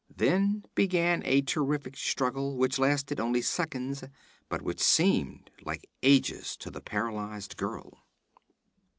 [0.15, 4.03] Then began a terrific struggle, which lasted only seconds,
[4.49, 7.99] but which seemed like ages to the paralyzed girl.